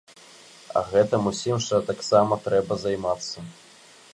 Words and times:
А 0.79 0.81
гэтым 0.91 1.27
усім 1.31 1.57
жа 1.67 1.77
таксама 1.91 2.33
трэба 2.47 2.79
займацца. 2.85 3.37